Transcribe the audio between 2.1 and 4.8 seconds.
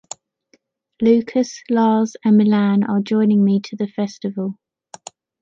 and Milan are joining me to the festival.